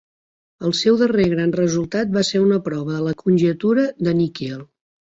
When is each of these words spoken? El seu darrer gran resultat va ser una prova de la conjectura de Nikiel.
El 0.69 0.73
seu 0.79 0.97
darrer 1.01 1.27
gran 1.35 1.53
resultat 1.59 2.17
va 2.17 2.27
ser 2.33 2.43
una 2.47 2.61
prova 2.71 2.97
de 2.99 3.07
la 3.11 3.17
conjectura 3.25 3.89
de 4.07 4.21
Nikiel. 4.25 4.63